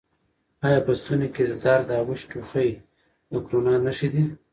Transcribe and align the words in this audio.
آیا 0.65 0.79
په 0.85 0.91
ستوني 0.99 1.27
کې 1.35 1.43
درد 1.63 1.87
او 1.97 2.03
وچ 2.09 2.21
ټوخی 2.29 2.69
د 3.31 3.33
کرونا 3.45 3.73
نښې 3.85 4.09
دي؟ 4.13 4.23